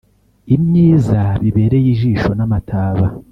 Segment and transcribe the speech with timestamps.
[0.55, 3.05] imyiza bibereye ijisho n’amataba